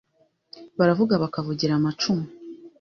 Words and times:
Baravuga 0.79 1.13
bakavugira 1.23 1.71
amacumu 1.75 2.25